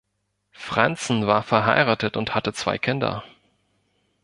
Franzen 0.51 1.27
war 1.27 1.43
verheiratet 1.43 2.17
und 2.17 2.33
hatte 2.33 2.53
zwei 2.53 2.79
Kinder. 2.79 3.23